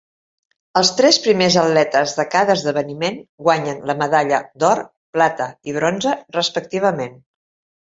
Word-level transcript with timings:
Els 0.79 0.89
tres 1.01 1.19
primers 1.25 1.57
atletes 1.63 2.13
de 2.19 2.25
cada 2.37 2.55
esdeveniment 2.61 3.21
guanyen 3.49 3.85
la 3.91 3.97
medalla 4.01 4.41
d'or, 4.65 4.83
plata 5.19 5.51
i 5.73 5.79
bronze, 5.79 6.19
respectivament. 6.41 7.17